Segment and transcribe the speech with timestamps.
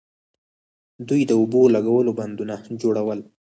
[1.07, 3.19] دوی د اوبو لګولو بندونه جوړول